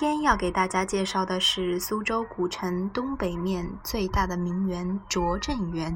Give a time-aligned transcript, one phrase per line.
[0.00, 5.94] 今天要给大家介绍的是苏州古城东北面最大的名园拙政园。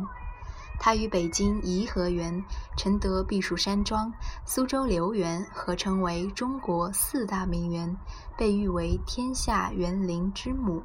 [0.78, 2.44] 它与北京颐和园、
[2.76, 4.12] 承德避暑山庄、
[4.44, 7.96] 苏州留园合称为中国四大名园，
[8.36, 10.82] 被誉为天下园林之母。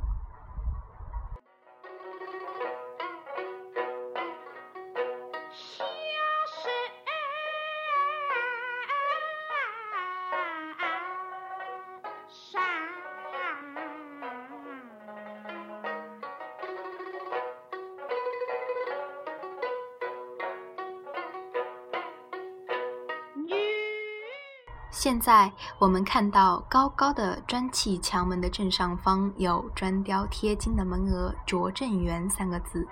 [25.10, 32.88] 现在我们看到高高的砖砌墙门的正上方有砖雕贴金的门额“拙政园”三个字。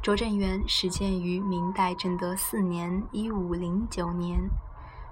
[0.00, 4.38] 拙政园始建于明代正德四年（一五零九年），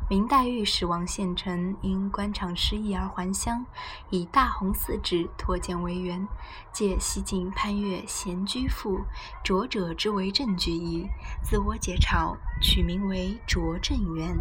[0.08, 3.66] 明代御史王献臣因官场失意而还乡，
[4.10, 6.28] 以大红四纸托建为园，
[6.72, 8.98] 借西晋潘岳《闲居赋》
[9.42, 11.08] “拙者之为政”句意，
[11.42, 14.36] 自我解嘲，取名为拙政园。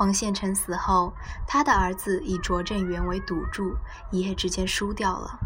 [0.00, 1.12] 黄献臣死后，
[1.46, 3.76] 他的儿子以拙政园为赌注，
[4.10, 5.38] 一夜之间输掉了。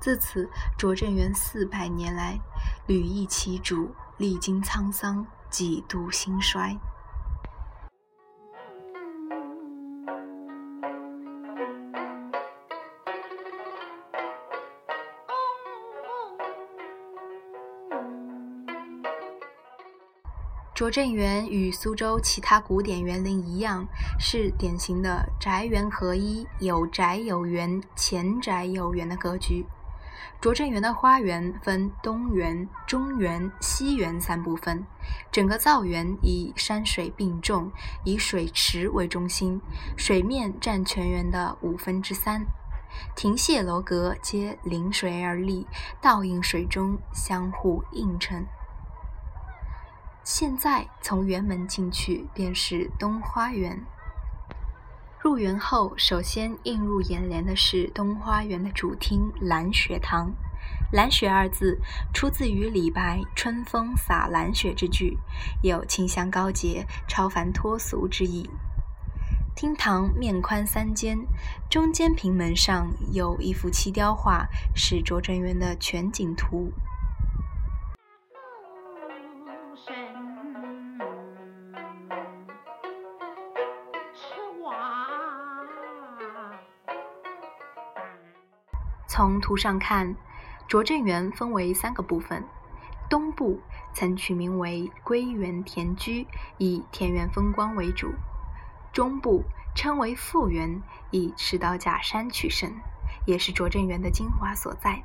[0.00, 2.40] 自此，拙政园四百年来
[2.86, 6.78] 屡易其主，历经沧桑，几度兴衰。
[20.78, 23.84] 拙政园与苏州其他古典园林一样，
[24.16, 29.66] 是典型的宅园合一、有宅有园、前宅有园的格局。
[30.40, 34.86] 拙政园的花园分东园、中园、西园三部分，
[35.32, 37.72] 整个造园以山水并重，
[38.04, 39.60] 以水池为中心，
[39.96, 42.46] 水面占全园的五分之三，
[43.16, 45.66] 亭榭楼阁皆临水而立，
[46.00, 48.46] 倒映水中，相互映衬。
[50.30, 53.82] 现在从园门进去，便是东花园。
[55.18, 60.30] 入园后，首先映入眼帘的是东花园的主厅蓝雪堂。
[60.92, 61.80] 蓝雪二字
[62.12, 65.16] 出自于李白“春风洒蓝雪”之句，
[65.62, 68.50] 有清香高洁、超凡脱俗之意。
[69.56, 71.20] 厅堂面宽三间，
[71.70, 76.70] 中间平门上有一幅漆雕画，是拙政园的全景图。
[89.18, 90.14] 从图上看，
[90.68, 92.44] 拙政园分为三个部分。
[93.10, 93.58] 东部
[93.92, 96.24] 曾取名为归园田居，
[96.56, 98.10] 以田园风光为主；
[98.92, 99.42] 中部
[99.74, 100.80] 称为富园，
[101.10, 102.72] 以赤道假山取胜，
[103.26, 105.02] 也是拙政园的精华所在；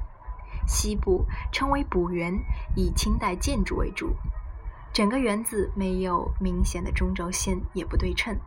[0.67, 2.39] 西部称为补园，
[2.75, 4.15] 以清代建筑为主。
[4.93, 8.37] 整个园子没有明显的中轴线，也不对称，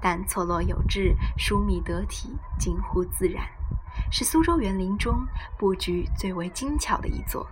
[0.00, 3.46] 但错落有致，疏密得体，近乎自然。
[4.10, 5.26] 是苏州园林中
[5.58, 7.46] 布局最为精巧的一座。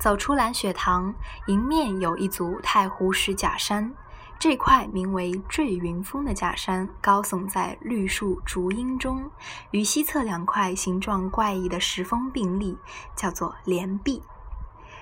[0.00, 1.14] 走出蓝雪堂，
[1.46, 3.92] 迎面有一组太湖石假山。
[4.38, 9.30] 这块名为“坠云峰”的假山，高耸在绿树竹荫中，
[9.72, 12.78] 与西侧两块形状怪异的石峰并立，
[13.14, 14.22] 叫做连壁。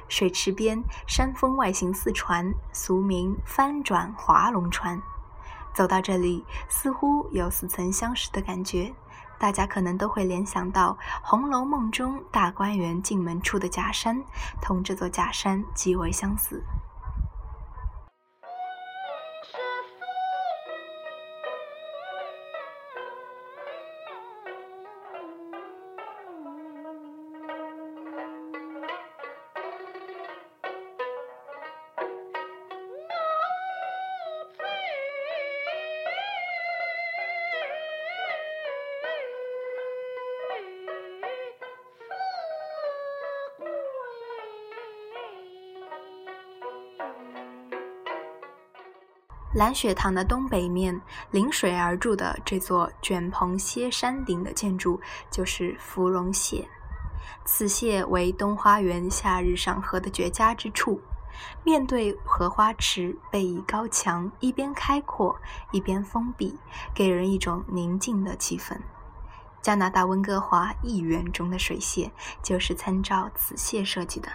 [0.09, 5.01] 水池边，山峰外形似船，俗名“翻转划龙船”。
[5.73, 8.93] 走到这里，似乎有似曾相识的感觉，
[9.39, 14.23] 大家可能都会联想到《红楼梦》中大观园进门处的假山，
[14.61, 16.63] 同这座假山极为相似。
[49.59, 51.01] 蓝雪堂的东北面
[51.33, 55.01] 临水而筑的这座卷棚歇山顶的建筑，
[55.33, 56.65] 就是芙蓉榭。
[57.45, 61.01] 此榭为东花园夏日赏荷的绝佳之处。
[61.65, 65.37] 面对荷花池，背倚高墙，一边开阔，
[65.73, 66.57] 一边封闭，
[66.95, 68.79] 给人一种宁静的气氛。
[69.61, 72.13] 加拿大温哥华一园中的水榭
[72.45, 74.29] 就是参照此榭设计的。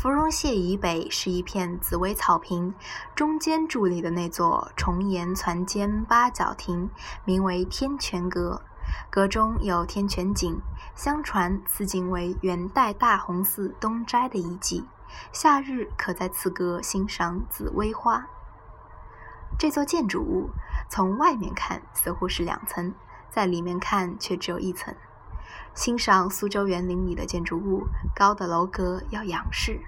[0.00, 2.74] 芙蓉榭以北是一片紫薇草坪，
[3.14, 6.88] 中间伫立的那座重檐攒尖八角亭，
[7.26, 8.62] 名为天泉阁。
[9.10, 10.58] 阁中有天泉井，
[10.94, 14.86] 相传此井为元代大洪寺东斋的遗迹。
[15.32, 18.26] 夏日可在此阁欣赏紫薇花。
[19.58, 20.48] 这座建筑物
[20.88, 22.94] 从外面看似乎是两层，
[23.28, 24.94] 在里面看却只有一层。
[25.74, 29.80] 欣赏苏州园林里的建筑物，高的楼阁要仰视。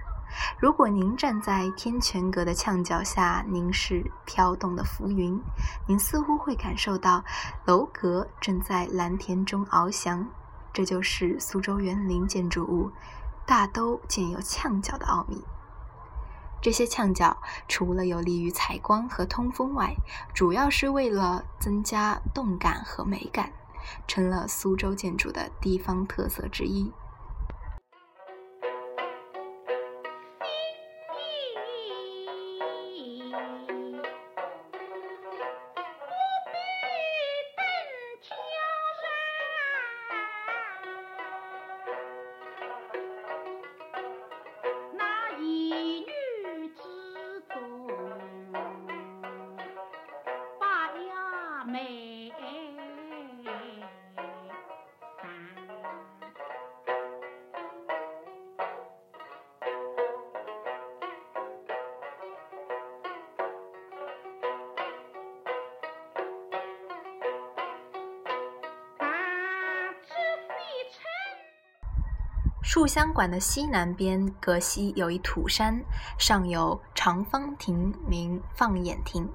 [0.59, 5.39] 如果您站在天泉阁的墙角下凝视飘动的浮云，
[5.87, 7.23] 您似乎会感受到
[7.67, 10.27] 楼阁正在蓝天中翱翔。
[10.73, 12.91] 这就是苏州园林建筑物
[13.45, 15.45] 大都建有墙角的奥秘。
[16.63, 17.37] 这些墙角
[17.69, 19.95] 除了有利于采光和通风外，
[20.33, 23.53] 主要是为了增加动感和美感，
[24.07, 26.93] 成了苏州建筑的地方特色之一。
[72.83, 75.85] 入香馆的西南边，隔西有一土山，
[76.19, 79.29] 上有长方亭，名放眼亭，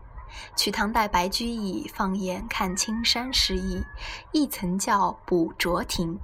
[0.58, 3.82] 取唐代白居易放眼看青山诗意，
[4.34, 6.20] 亦曾叫捕捉亭。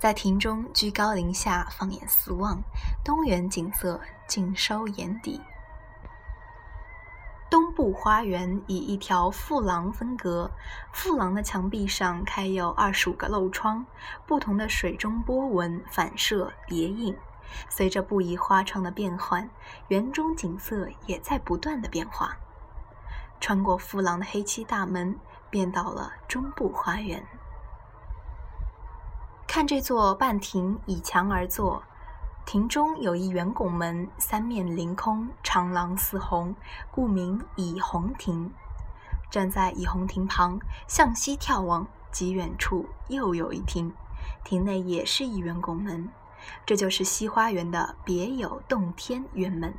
[0.00, 2.60] 在亭中居高临下放眼四望，
[3.04, 5.40] 东园景色尽收眼底。
[7.82, 10.48] 东部花园以一条复廊分隔，
[10.92, 13.84] 复廊的墙壁上开有二十五个漏窗，
[14.24, 17.16] 不同的水中波纹反射叠影。
[17.68, 19.50] 随着布宜花窗的变换，
[19.88, 22.36] 园中景色也在不断的变化。
[23.40, 25.18] 穿过复廊的黑漆大门，
[25.50, 27.26] 便到了中部花园。
[29.48, 31.82] 看这座半亭倚墙而坐。
[32.44, 36.54] 亭中有一圆拱门，三面临空，长廊似虹，
[36.90, 38.52] 故名倚虹亭。
[39.30, 43.92] 站在倚虹亭旁，向西眺望，极远处又有一亭，
[44.44, 46.10] 亭内也是一圆拱门，
[46.66, 49.72] 这就是西花园的别有洞天园门。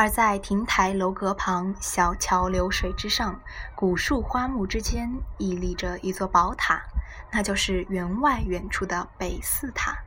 [0.00, 3.38] 而在亭台楼阁旁、小桥流水之上、
[3.74, 6.80] 古树花木之间，屹立着一座宝塔，
[7.30, 9.98] 那就是园外远处的北寺塔，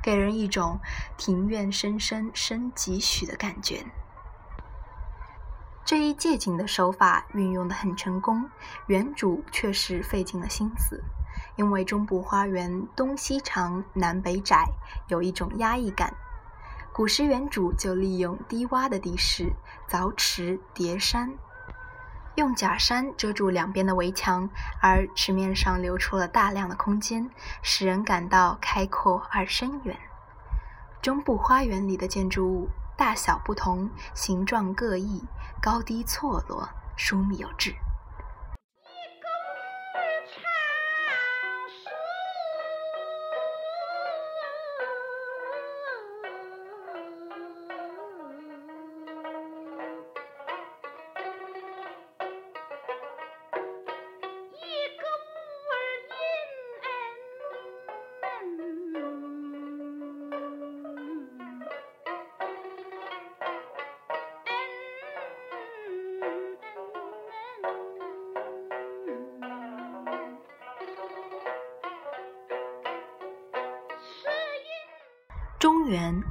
[0.00, 0.78] 给人一种
[1.16, 3.84] 庭院深深深几许的感觉。
[5.84, 8.48] 这一借景的手法运用得很成功，
[8.86, 11.02] 园主确实费尽了心思，
[11.56, 14.68] 因为中部花园东西长、南北窄，
[15.08, 16.14] 有一种压抑感。
[16.94, 19.52] 古时园主就利用低洼的地势
[19.90, 21.34] 凿池叠山，
[22.36, 24.48] 用假山遮住两边的围墙，
[24.80, 27.28] 而池面上留出了大量的空间，
[27.62, 29.98] 使人感到开阔而深远。
[31.02, 35.24] 中部花园里的建筑物大小不同，形状各异，
[35.60, 37.74] 高低错落，疏密有致。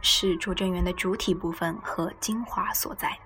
[0.04, 3.18] 是拙政园的主体部分和精华所在。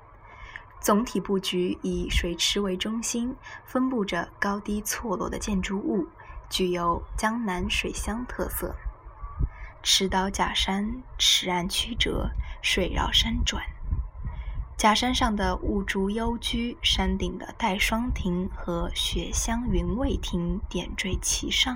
[0.80, 6.08] 总体布局以水池为中心，分布着高低错落的建筑物，
[6.50, 8.76] 具有江南水乡特色。
[9.82, 12.30] 池岛假山，池岸曲折，
[12.62, 13.64] 水绕山转。
[14.78, 21.76] 假山上的雾竹幽居，山顶的带霜亭和雪乡云味亭点缀其上。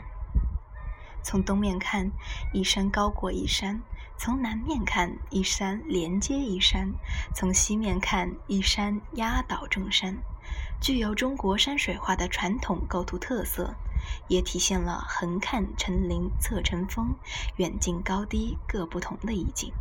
[1.23, 2.11] 从东面看，
[2.53, 3.79] 一山高过一山；
[4.23, 6.91] 从南面看，一山连接一山；
[7.33, 10.15] 从西面看，一山压倒众山，
[10.79, 13.73] 具有中国山水画的传统构图特色，
[14.27, 17.15] 也体现了横看成岭侧成峰，
[17.55, 19.73] 远近高低各不同的意境。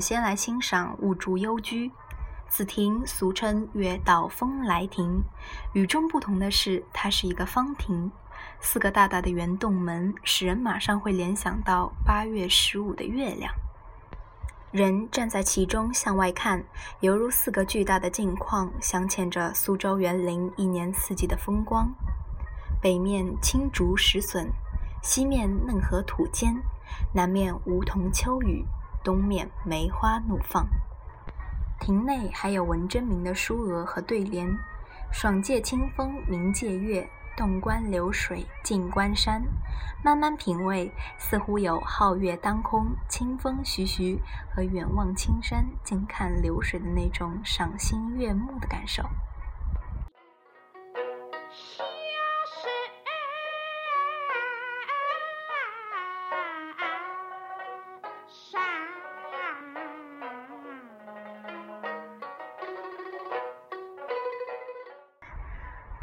[0.00, 1.90] 先来欣赏雾竹幽居。
[2.48, 5.22] 此亭俗称月岛风来亭，
[5.72, 8.10] 与众不同的是，它是一个方亭，
[8.58, 13.54] 四个大大的圆洞门，使人马上会联想到八月十五的月亮。
[14.72, 16.64] 人站在其中向外看，
[16.98, 21.88] 犹如四个巨大的镜框，镶嵌着苏州园林一年四季的风光。
[22.82, 24.50] 北面青竹石笋，
[25.02, 26.60] 西面嫩荷土坚，
[27.12, 28.64] 南面梧桐秋雨。
[29.02, 30.66] 东面梅花怒放，
[31.80, 34.46] 亭内还有文征明的书额和对联
[35.10, 39.42] ：“爽借清风，明借月，洞观流水，静观山。”
[40.04, 44.18] 慢慢品味，似乎有皓月当空、清风徐徐
[44.54, 49.02] 和远望青山、近看流水的那种赏心悦目的感受。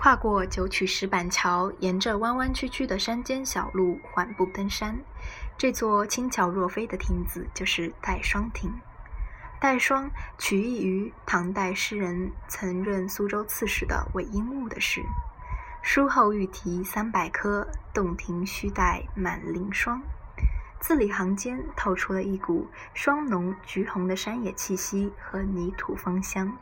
[0.07, 4.97] 跨过九曲石板桥，沿着弯弯曲曲的山间小路缓步登山。
[5.57, 8.73] 这座轻巧若飞的亭子就是戴霜亭。
[9.59, 15.03] 戴霜取意于唐代诗人曾任苏州刺史的韦应物的诗
[15.83, 20.01] ：“书后玉题三百颗，洞庭须带满林霜。”
[20.79, 26.57] 字里行间透出了一股霜浓橘红的山野气息和泥土芳香。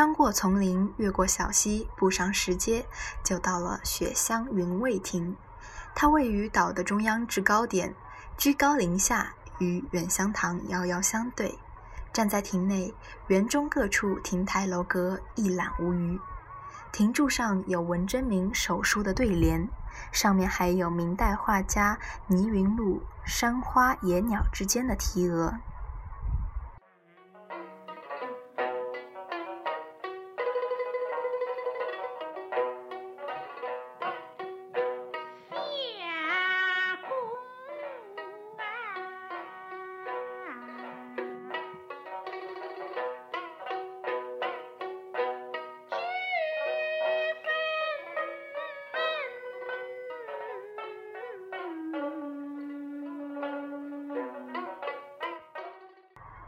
[0.00, 2.86] 穿过丛林，越过小溪，步上石阶，
[3.22, 5.36] 就到了雪乡云味亭。
[5.94, 7.94] 它位于岛的中央制高点，
[8.38, 11.58] 居高临下，与远香堂遥遥相对。
[12.14, 12.94] 站在亭内，
[13.26, 16.18] 园中各处亭台楼阁一览无余。
[16.92, 19.68] 亭柱上有文征明手书的对联，
[20.10, 25.58] 上面还有明代画家倪云路“山花野鸟”之间的题额。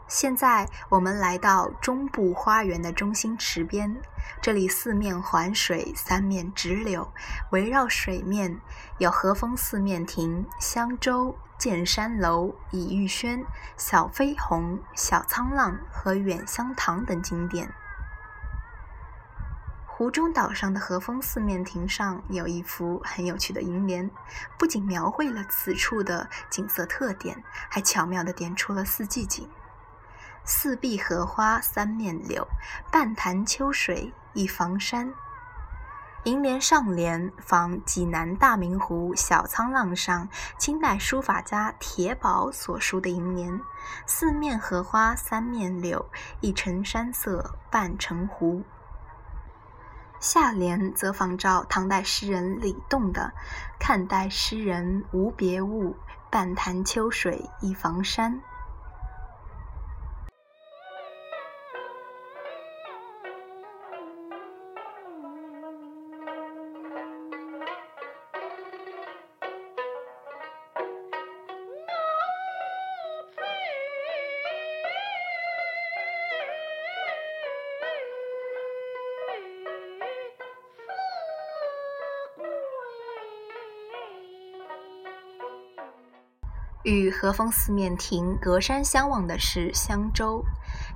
[0.07, 4.01] 现在我们来到中部花园的中心池边，
[4.41, 7.11] 这里四面环水，三面直柳，
[7.51, 8.59] 围绕水面
[8.99, 13.43] 有和风四面亭、香洲、剑山楼、倚玉轩、
[13.75, 17.73] 小飞鸿、小沧浪和远香堂等景点。
[19.87, 24.11] 湖中岛上的和风四面亭上有一幅很有趣的楹联，
[24.59, 29.49] 不仅描绘了此处的景色特点，还巧妙地点出了四季景。
[30.45, 32.45] 四壁荷花三面柳，
[32.91, 35.13] 半潭秋水一房山。
[36.25, 43.61] 楹联上联仿济南大明湖小沧浪上清代书法家铁宝所书的楹联
[44.05, 46.09] ：“四面荷花三面柳，
[46.41, 48.63] 一城山色半城湖。”
[50.19, 53.33] 下联则仿照唐代诗人李栋的
[53.79, 55.95] “看待诗人无别物，
[56.29, 58.41] 半潭秋水一房山”。
[86.83, 90.43] 与和风四面亭隔山相望的是香洲，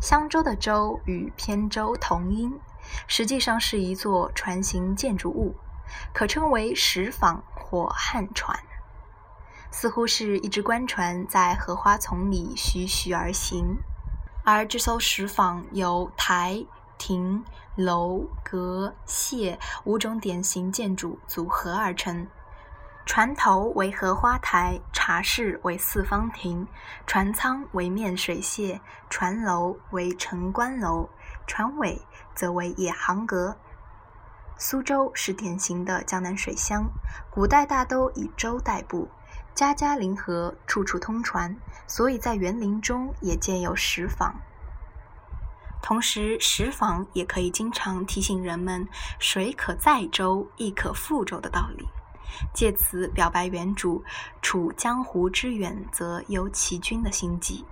[0.02, 2.60] 香洲的“洲”与扁舟同音，
[3.08, 5.56] 实际上是一座船形建筑物，
[6.14, 8.60] 可称为石舫或旱船，
[9.72, 13.78] 似乎是一只官船在荷花丛里徐徐而行。
[14.44, 16.66] 而这艘石舫由台、
[16.98, 22.28] 亭、楼、阁、榭五种典型建筑组合而成。
[23.08, 26.68] 船头为荷花台，茶室为四方亭，
[27.08, 31.08] 船舱为面水榭，船楼为城关楼，
[31.48, 32.02] 船尾
[32.36, 33.56] 则为野行阁。
[34.58, 36.90] 苏州是典型的江南水乡，
[37.32, 39.08] 古代大都以舟代步，
[39.56, 41.56] 家家临河，处处通船，
[41.88, 44.34] 所以在园林中也建有石舫。
[45.82, 48.86] 同时，石舫也可以经常提醒人们
[49.18, 51.88] “水可载舟，亦可覆舟”的道理。
[52.54, 54.04] 借此表白原主
[54.42, 57.66] 处江湖之远则忧其君的心迹。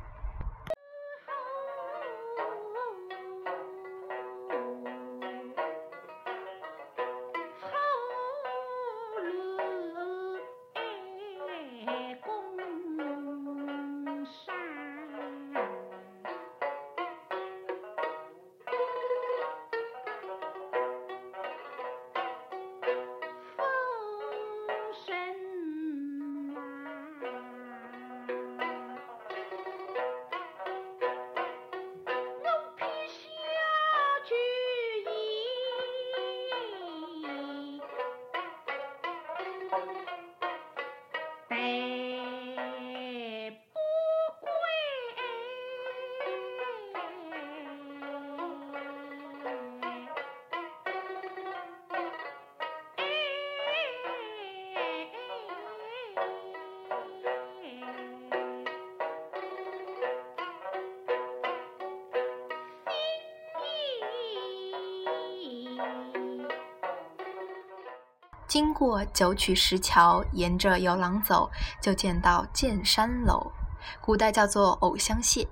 [68.55, 73.51] 经过九曲石桥，沿着游廊走，就见到剑山楼，
[73.99, 75.45] 古代叫做藕香榭。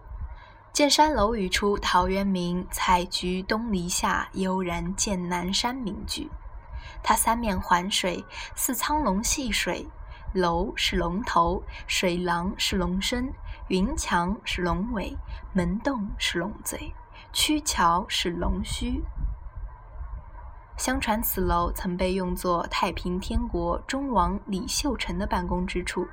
[0.72, 6.32] 剑山楼语出陶渊明“采菊东篱下，悠然见南山”名句。
[7.04, 8.24] 它三面环水，
[8.56, 9.86] 似苍龙戏水。
[10.32, 13.34] 楼是龙头，水廊是龙身，
[13.68, 15.18] 云墙是龙尾，
[15.52, 16.94] 门洞是龙嘴，
[17.34, 19.04] 曲桥是龙须。
[20.78, 26.08] 相传此楼曾被用作太平天国忠王李秀成的办公之处。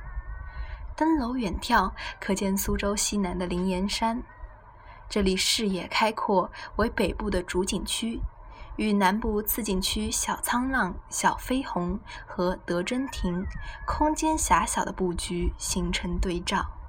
[0.95, 4.23] 登楼远眺，可见苏州西南的灵岩山。
[5.09, 8.21] 这里视野开阔，为北部的主景区，
[8.77, 13.45] 与南部次景区小沧浪、小飞鸿和德真亭
[13.87, 16.80] 空间狭小的布局形成对照。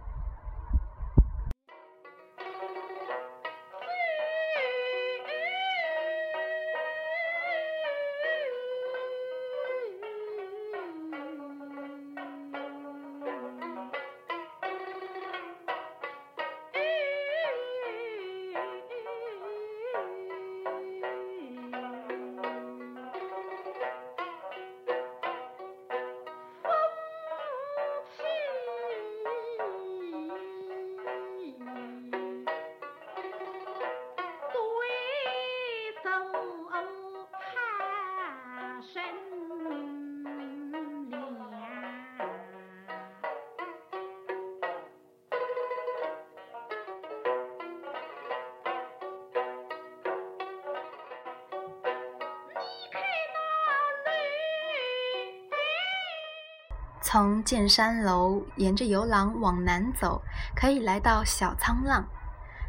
[57.12, 60.22] 从剑山楼沿着游廊往南走，
[60.56, 62.08] 可以来到小沧浪。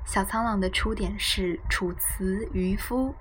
[0.05, 3.15] 小沧浪的出典是楚辞渔夫，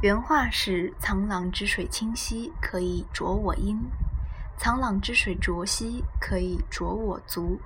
[0.00, 3.76] 原话是“沧浪之水清兮，可以濯我缨；
[4.58, 7.60] 沧浪之水浊兮，可以濯我足。”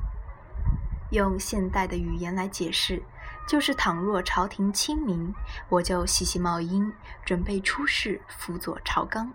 [1.13, 3.05] 用现代的语言来解释，
[3.47, 5.33] 就是倘若朝廷清明，
[5.69, 6.93] 我就洗洗帽缨，
[7.25, 9.29] 准备出仕，辅佐朝纲；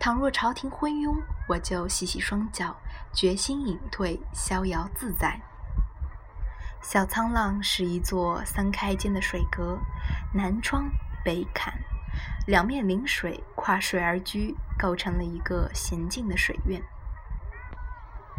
[0.00, 2.76] 倘若朝廷昏庸，我就洗洗双脚，
[3.12, 5.40] 决心隐退，逍遥自在。
[6.80, 9.76] 小沧浪是一座三开间的水阁，
[10.32, 10.88] 南窗
[11.24, 11.74] 北坎，
[12.46, 16.80] 两面临水，跨水而居，构成了一个娴静的水院。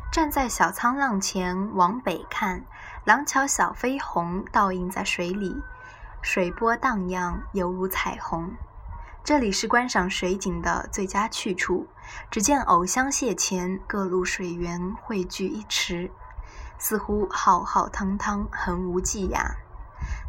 [0.09, 2.63] 站在小沧浪前往北看，
[3.03, 5.61] 廊桥小飞鸿倒映在水里，
[6.21, 8.55] 水波荡漾，犹如彩虹。
[9.23, 11.88] 这里是观赏水景的最佳去处。
[12.32, 16.12] 只见藕香榭前各路水源汇聚一池。
[16.77, 19.55] 似乎浩浩汤汤，横无际涯。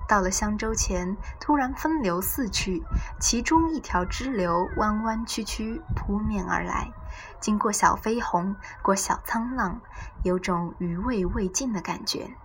[0.08, 2.82] 到了香洲前，突然分流四去，
[3.20, 6.92] 其中一条支流弯弯曲曲扑面而来，
[7.40, 9.80] 经过小飞鸿，过小沧浪，
[10.24, 12.36] 有种余味未尽的感觉。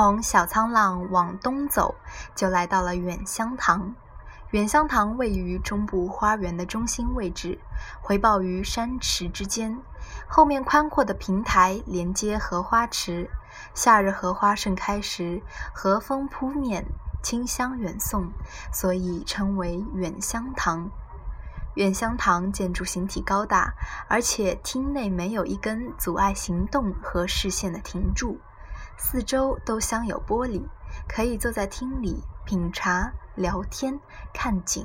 [0.00, 1.96] 从小沧浪往东走，
[2.36, 3.96] 就来到了远香堂。
[4.52, 7.58] 远香堂位于中部花园的中心位置，
[8.00, 9.76] 回报于山池之间。
[10.28, 13.28] 后面宽阔的平台连接荷花池。
[13.74, 15.42] 夏日荷花盛开时，
[15.74, 16.86] 和风扑面，
[17.20, 18.30] 清香远送，
[18.72, 20.88] 所以称为远香堂。
[21.74, 23.74] 远香堂建筑形体高大，
[24.06, 28.38] 而且厅内没有一根阻碍行动和视线的亭柱。
[28.98, 30.60] 四周都镶有玻璃，
[31.08, 33.98] 可以坐在厅里品茶、聊天、
[34.34, 34.84] 看景。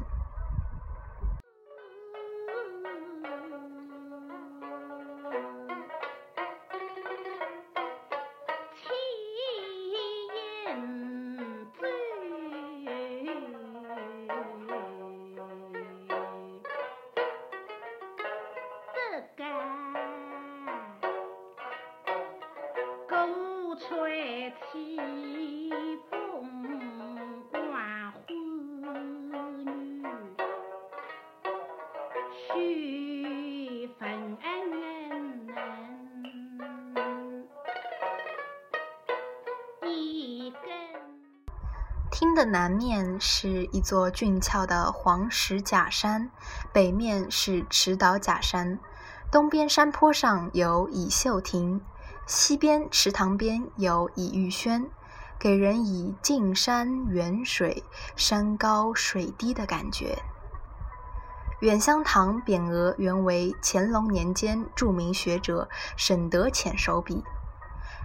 [43.74, 46.30] 一座俊俏的黄石假山，
[46.72, 48.80] 北面是池岛假山。
[49.32, 51.82] 东边山坡上有倚秀亭，
[52.28, 54.88] 西边池塘边有倚玉轩，
[55.40, 57.84] 给人以近山远水、
[58.16, 60.20] 山高水低的感觉。
[61.62, 67.24] 远香堂匾额原为乾隆年间著名学者沈德潜手笔，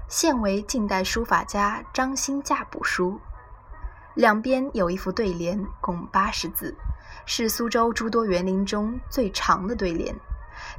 [0.09, 3.21] 现为近代书法家张欣驾补书。
[4.19, 6.75] 两边有一副对联，共八十字，
[7.25, 10.13] 是苏州诸多园林中最长的对联。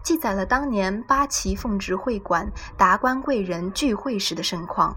[0.04, 4.94] 记载了当年八旗奉旨会馆达官贵人聚会时的盛况。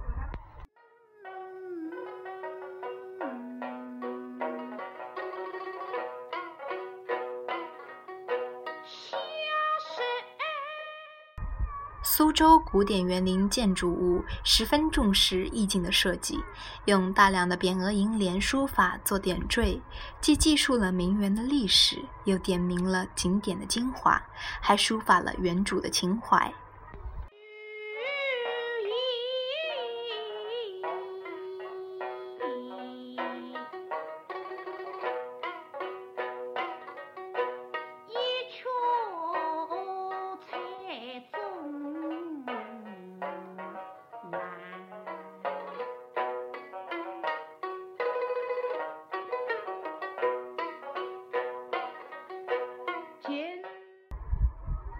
[12.43, 16.41] 周古典园林建筑物十分重视意境的设计，
[16.87, 19.81] 用大量的匾额楹联书法做点缀，
[20.21, 24.21] 既记述了名园的历史，又点明了景点的精华，
[24.61, 26.53] 还抒发了园主的情怀。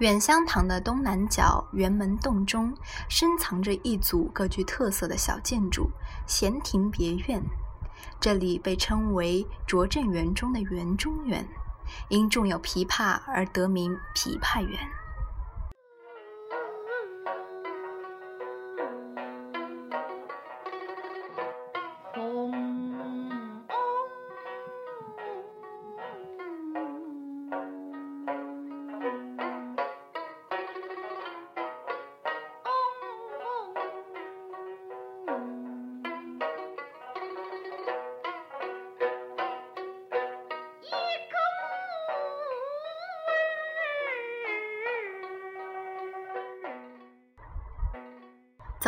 [0.03, 2.77] 远香堂的东南角圆门洞中，
[3.09, 5.89] 深藏着一组各具特色的小建筑——
[6.27, 7.41] 闲庭别院。
[8.19, 11.47] 这里被称为拙政园中的园中园，
[12.09, 14.81] 因种有枇杷而得名枇杷园。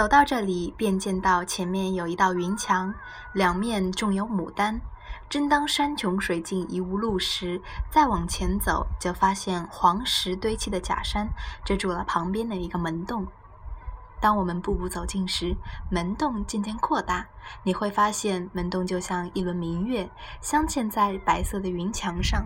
[0.05, 2.93] 走到这里，便见到前面有一道云墙，
[3.33, 4.79] 两面种有牡丹。
[5.31, 11.27] 正当山穷水尽疑无路时，再往前走，就发现黄石堆砌的假山
[11.65, 13.27] 遮住了旁边的一个门洞。
[14.21, 15.57] 当我们步步走近时，
[15.91, 17.27] 门洞渐渐扩大，
[17.63, 20.07] 你会发现门洞就像一轮明月，
[20.43, 22.45] 镶嵌在白色的云墙上。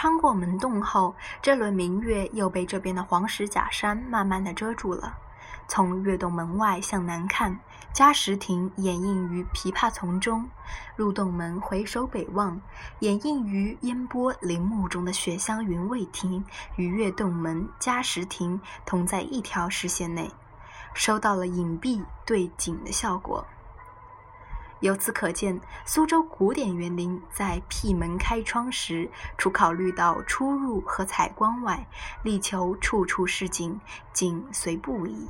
[0.00, 5.12] 穿过门洞后，这轮明月又被这边的黄石假山慢慢的遮住了。
[5.68, 7.60] 从月洞门外向南看，
[7.92, 10.42] 嘉石亭掩映于枇杷丛中；
[10.96, 12.58] 入洞门回首北望，
[13.00, 16.42] 掩映于烟波林木中的雪香云蔚亭
[16.76, 20.30] 与月洞门、嘉石亭同在一条视线内，
[20.94, 23.46] 收到了隐蔽对景的效果。
[24.80, 31.86] 由此可见，苏州古典园林在辟门开窗时，除考虑到出入和采光外，
[32.22, 33.78] 力求处处是景，
[34.12, 35.28] 景随不移。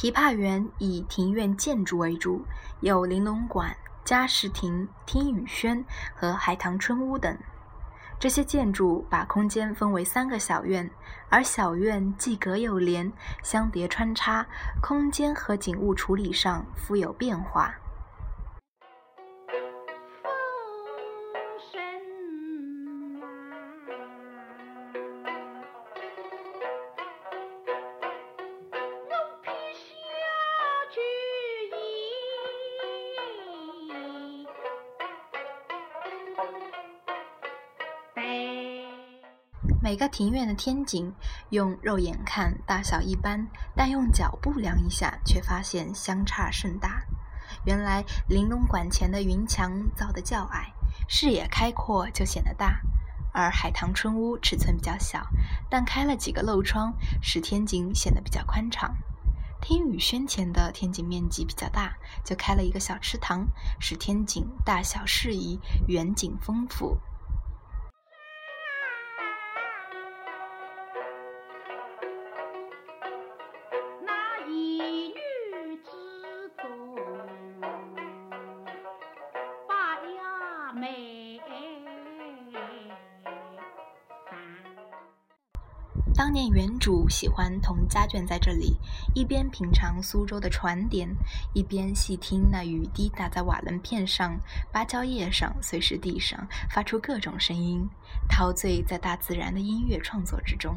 [0.00, 2.42] 琵琶园以庭院建筑为主，
[2.80, 5.84] 有玲珑馆、嘉石亭、听雨轩
[6.14, 7.36] 和海棠春屋等。
[8.18, 10.90] 这些建筑把空间分为三个小院，
[11.28, 14.46] 而小院既隔又连，相叠穿插，
[14.80, 17.74] 空间和景物处理上富有变化。
[39.90, 41.12] 每个庭院的天井，
[41.48, 47.02] 用肉眼看大小一般，但用脚步量一下，却发现相差甚大。
[47.64, 50.72] 原来玲珑馆前的云墙造得较矮，
[51.08, 52.68] 视野开阔就显得大；
[53.32, 55.26] 而海棠春屋尺寸比较小，
[55.68, 58.94] 但开了几个漏窗，使天井显得比较宽敞。
[59.60, 63.44] 听雨轩前的天井面积比较大，就开了一个小池塘，
[63.80, 66.96] 使天井大小适宜，远景丰富。
[87.20, 88.78] 喜欢同家眷在这里，
[89.14, 91.06] 一边品尝苏州的船点，
[91.52, 94.40] 一边细听那雨滴打在瓦楞片上、
[94.72, 97.86] 芭蕉叶上、碎石地上，发出各种声音，
[98.26, 100.74] 陶醉在大自然的音乐创作之中。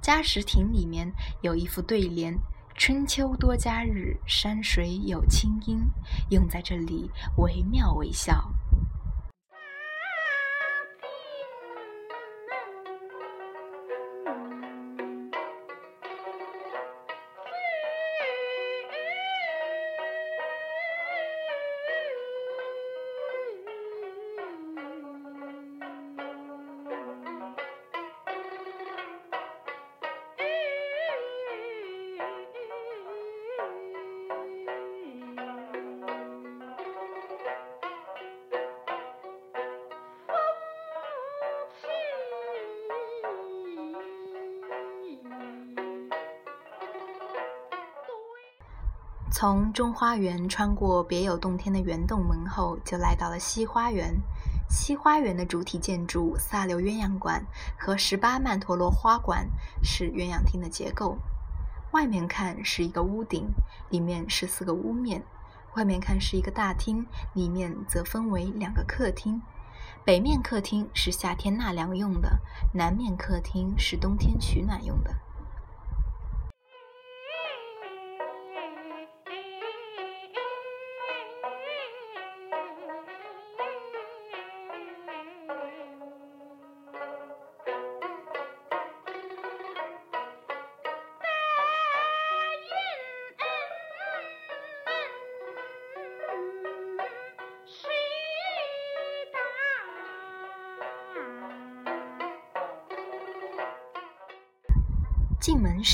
[0.00, 2.34] 嘉实亭里面有一副对联
[2.74, 5.82] ：“春秋多佳日，山水有清音”，
[6.32, 8.50] 用在这里惟妙惟肖。
[49.30, 54.14] 从中花园穿过别有洞天的圆洞门后，就来到了西花园。
[54.70, 57.44] 西花园的主体建筑萨流鸳鸯馆
[57.78, 59.48] 和十八曼陀罗花馆
[59.82, 61.18] 是鸳鸯厅的结构。
[61.92, 63.48] 外面看是一个屋顶，
[63.90, 65.20] 里面是四个屋面；
[65.76, 69.40] 外面看是一个大厅，里面则分为两个客厅。
[70.04, 72.40] 北面客厅是夏天纳凉用的，
[72.72, 75.14] 南面客厅是冬天取暖用的。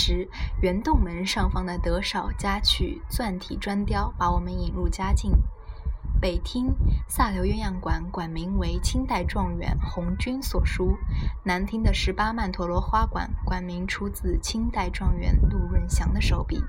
[0.06, 0.28] 时，
[0.60, 5.32] 圆洞门上方的德少家曲钻体砖雕把我们引入佳境。
[6.20, 6.74] 北厅
[7.08, 10.98] 萨流鸳鸯馆馆名为清代状元红军所书，
[11.42, 16.62] 南厅的十八曼陀罗花馆馆名出自清代状元陆润祥的手笔。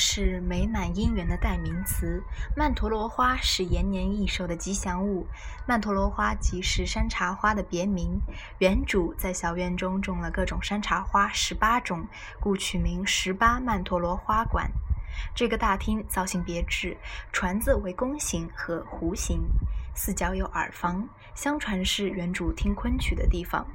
[0.00, 2.22] 是美满姻缘的代名词，
[2.56, 5.26] 曼陀罗花是延年益寿的吉祥物。
[5.66, 8.18] 曼陀罗花即是山茶花的别名。
[8.60, 12.06] 原主在小院中种了各种山茶花十八种，
[12.40, 14.70] 故取名十八曼陀罗花馆。
[15.34, 16.96] 这个大厅造型别致，
[17.30, 19.42] 船子为弓形和弧形，
[19.94, 23.66] 四角有耳房，相传是原主听昆曲的地方。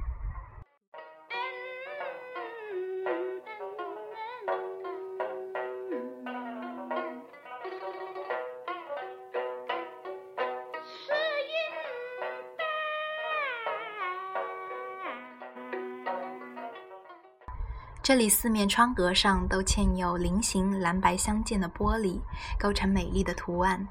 [18.16, 22.18] 这里四面窗格上都嵌有菱形蓝白相间的玻璃，
[22.58, 23.86] 构成美丽的图案。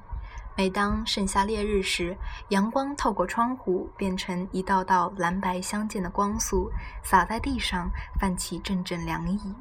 [0.56, 2.16] 每当盛夏烈日时，
[2.48, 6.68] 阳光透过窗户，变成一道道蓝白相间的光束，
[7.04, 9.54] 洒在地上，泛起阵阵凉意。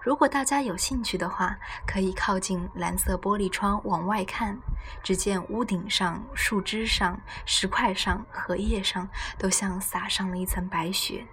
[0.00, 1.56] 如果大家有兴趣的话，
[1.86, 4.58] 可以靠近蓝色玻璃窗往外看，
[5.00, 7.16] 只见屋顶上、树枝上、
[7.46, 9.08] 石块上、荷叶上，
[9.38, 11.24] 都像洒上了一层白雪。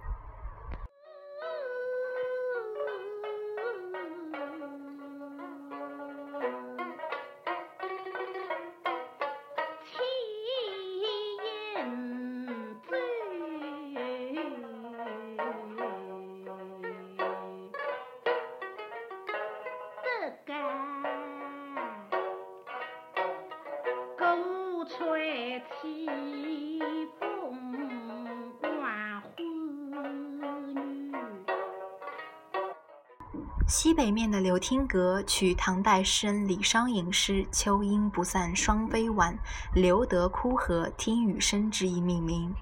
[34.56, 39.38] 柳厅阁取唐代诗人李商隐诗“秋阴不散双飞晚，
[39.74, 42.54] 留得枯荷听雨声”之意命名。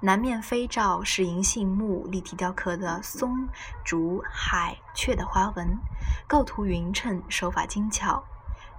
[0.00, 3.48] 南面飞罩是银杏木立体雕刻的松、
[3.84, 5.78] 竹、海、雀的花纹，
[6.26, 8.24] 构图匀称，手法精巧。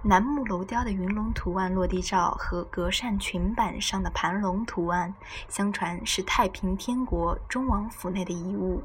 [0.02, 5.14] 楠木楼雕的云龙图案落地照和隔扇裙板上的盘龙图案，
[5.48, 8.82] 相传是太平天国忠王府内的遗物。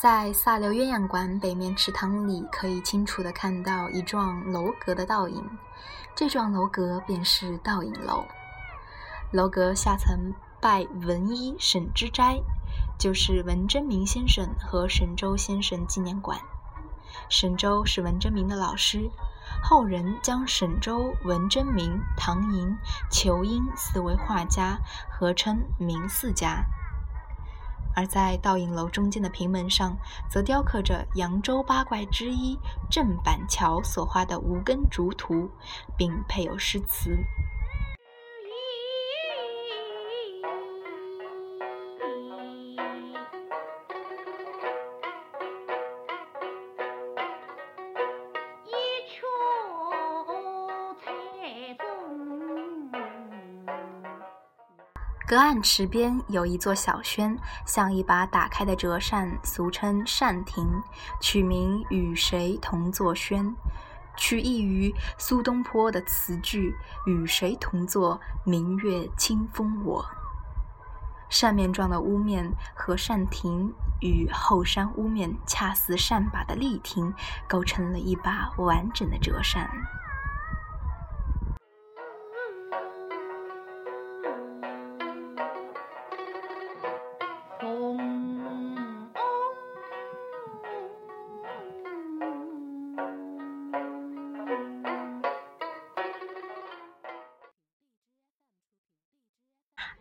[0.00, 5.44] 在萨流鸳鸯馆北面池塘里，可以清楚地看到一幢楼阁的倒影。
[6.16, 8.24] 这幢楼阁便是倒影楼。
[9.30, 12.40] 楼阁下层拜文一沈之斋，
[12.98, 16.40] 就是文征明先生和沈周先生纪念馆。
[17.28, 19.10] 沈周是文征明的老师，
[19.62, 22.74] 后人将沈周、文征明、唐寅、
[23.10, 24.78] 裘英四位画家
[25.10, 26.64] 合称明四家。
[27.94, 29.96] 而在倒影楼中间的平门上，
[30.28, 32.58] 则雕刻着扬州八怪之一
[32.90, 35.50] 郑板桥所画的无根竹图，
[35.96, 37.16] 并配有诗词。
[55.30, 60.68] 隔岸池边有一座小轩，像一把打开的折扇，俗称扇亭，
[61.20, 63.54] 取名与谁同坐轩，
[64.16, 66.74] 取意于苏东坡的词句
[67.06, 70.04] “与谁同坐，明月清风我”。
[71.30, 77.14] 扇面状的屋面和扇亭与后山屋面恰似扇把的立亭，
[77.46, 79.70] 构成了一把完整的折扇。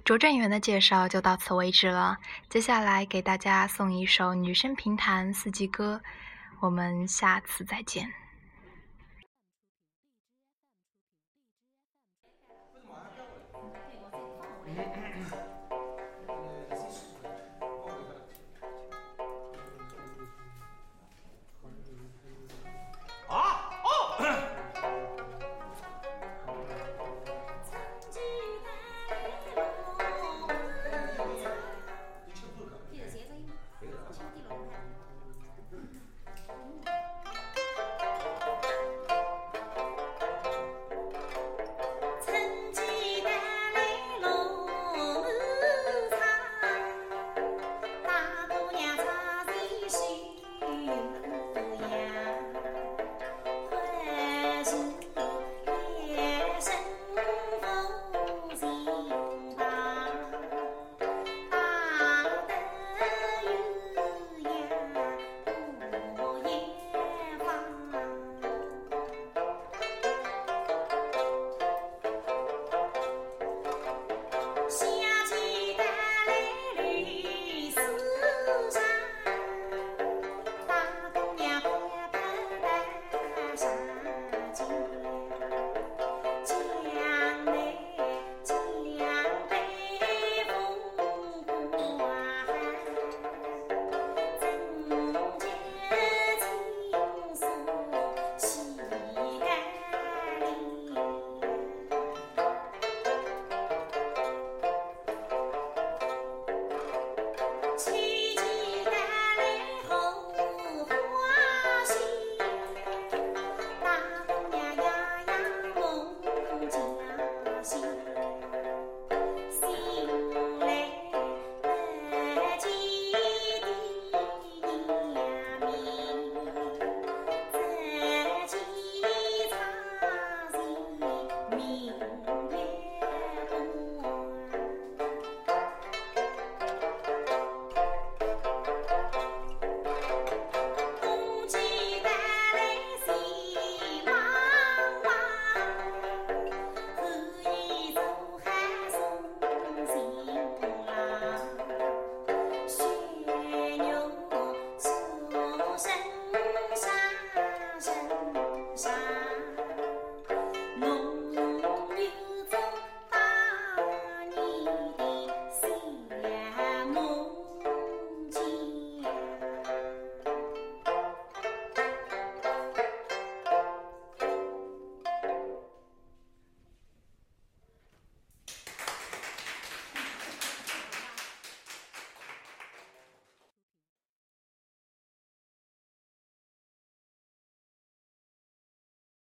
[0.10, 2.18] 拙政园的介绍就到此为止了。
[2.50, 6.02] 接下来给大家送一首《女生评弹四季歌》，
[6.60, 8.12] 我们下次再见。